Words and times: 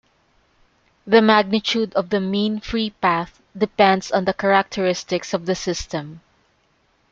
The 1.05 1.21
magnitude 1.21 1.93
of 1.93 2.09
the 2.09 2.19
mean 2.19 2.59
free 2.59 2.89
path 2.89 3.39
depends 3.55 4.11
on 4.11 4.25
the 4.25 4.33
characteristics 4.33 5.31
of 5.31 5.45
the 5.45 5.53
system. 5.53 6.21